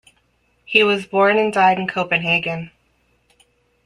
He 0.65 0.81
was 0.83 1.05
born 1.05 1.37
and 1.37 1.53
died 1.53 1.77
in 1.77 1.87
Copenhagen. 1.87 2.71